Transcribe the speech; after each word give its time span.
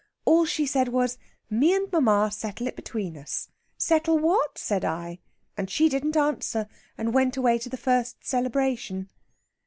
All 0.25 0.45
she 0.45 0.65
said 0.65 0.87
was, 0.87 1.19
'Me 1.47 1.75
and 1.75 1.91
mamma 1.91 2.31
settle 2.31 2.65
it 2.65 2.75
between 2.75 3.15
us.' 3.15 3.49
'Settle 3.77 4.17
what?' 4.17 4.57
said 4.57 4.83
I; 4.83 5.19
and 5.55 5.69
she 5.69 5.89
didn't 5.89 6.17
answer, 6.17 6.67
and 6.97 7.13
went 7.13 7.37
away 7.37 7.59
to 7.59 7.69
the 7.69 7.77
first 7.77 8.25
celebration." 8.25 9.11